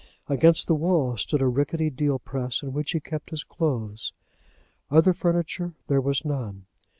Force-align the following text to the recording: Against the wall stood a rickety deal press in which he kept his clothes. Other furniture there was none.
Against 0.27 0.65
the 0.65 0.73
wall 0.73 1.15
stood 1.15 1.43
a 1.43 1.47
rickety 1.47 1.91
deal 1.91 2.17
press 2.17 2.63
in 2.63 2.73
which 2.73 2.89
he 2.89 2.99
kept 2.99 3.29
his 3.29 3.43
clothes. 3.43 4.13
Other 4.89 5.13
furniture 5.13 5.75
there 5.85 6.01
was 6.01 6.25
none. 6.25 6.65